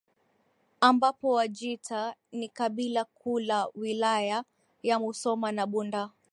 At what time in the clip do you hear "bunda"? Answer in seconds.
5.67-6.09